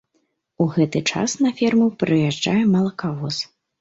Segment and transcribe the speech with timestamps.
[0.63, 3.35] У гэты час на ферму прыязджае малакавоз.